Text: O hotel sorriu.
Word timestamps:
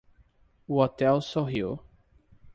O 0.67 0.81
hotel 0.81 1.21
sorriu. 1.21 1.79